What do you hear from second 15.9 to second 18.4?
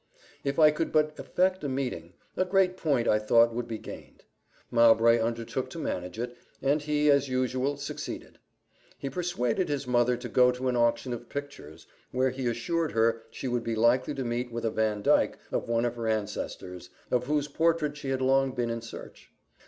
her ancestors, of whose portrait she had